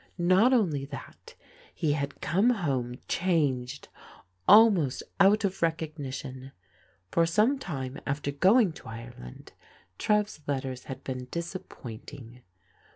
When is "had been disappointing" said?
10.85-12.41